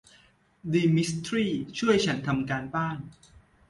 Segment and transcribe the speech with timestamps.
[0.71, 1.45] ดีมิสทรี
[1.79, 2.97] ช่วยฉันทำการบ้าน